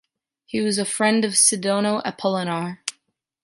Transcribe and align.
He 0.47 0.61
was 0.61 0.79
a 0.79 0.85
friend 0.85 1.23
of 1.23 1.33
Sidonio 1.37 2.01
Apolinar. 2.03 2.79